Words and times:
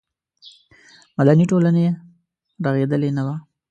مدني 1.17 1.45
ټولنه 1.51 1.81
رغېدلې 2.65 3.09
نه 3.17 3.23
وه. 3.27 3.35